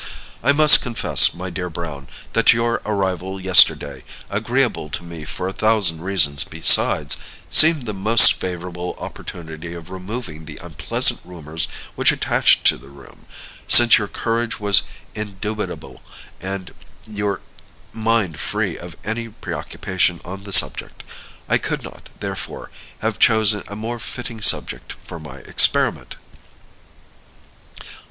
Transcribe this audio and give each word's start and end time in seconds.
"I 0.41 0.51
must 0.51 0.81
confess, 0.81 1.31
my 1.31 1.51
dear 1.51 1.69
Browne, 1.69 2.07
that 2.33 2.53
your 2.53 2.81
arrival 2.87 3.39
yesterday, 3.39 4.03
agreeable 4.31 4.89
to 4.89 5.03
me 5.03 5.25
for 5.25 5.47
a 5.47 5.53
thousand 5.53 6.01
reasons 6.01 6.43
besides, 6.43 7.17
seemed 7.51 7.83
the 7.83 7.93
most 7.93 8.33
favorable 8.33 8.95
opportunity 8.97 9.75
of 9.75 9.91
removing 9.91 10.45
the 10.45 10.57
unpleasant 10.57 11.19
rumors 11.23 11.67
which 11.93 12.11
attached 12.11 12.65
to 12.65 12.77
the 12.77 12.89
room, 12.89 13.27
since 13.67 13.99
your 13.99 14.07
courage 14.07 14.59
was 14.59 14.81
indubitable, 15.13 16.01
and 16.39 16.73
your 17.05 17.41
mind 17.93 18.39
free 18.39 18.79
of 18.79 18.97
any 19.03 19.29
preoccupation 19.29 20.19
on 20.25 20.45
the 20.45 20.51
subject. 20.51 21.03
I 21.47 21.59
could 21.59 21.83
not, 21.83 22.09
therefore, 22.21 22.71
have 23.03 23.19
chosen 23.19 23.61
a 23.67 23.75
more 23.75 23.99
fitting 23.99 24.41
subject 24.41 24.93
for 25.05 25.19
my 25.19 25.35
experiment." 25.41 26.15